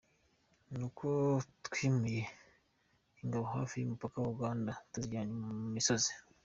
[0.77, 1.07] Ni uko
[1.65, 2.23] twimuye
[3.21, 6.11] ingabo hafi y’umupaka wa Uganda tuzijyana mu misozi.